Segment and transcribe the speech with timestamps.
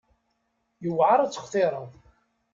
[0.83, 1.87] Yewεer ad textireḍ.